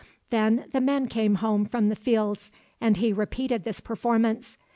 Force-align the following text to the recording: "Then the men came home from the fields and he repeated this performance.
"Then 0.31 0.65
the 0.73 0.81
men 0.81 1.05
came 1.05 1.35
home 1.35 1.63
from 1.63 1.89
the 1.89 1.95
fields 1.95 2.51
and 2.81 2.97
he 2.97 3.13
repeated 3.13 3.65
this 3.65 3.79
performance. 3.79 4.57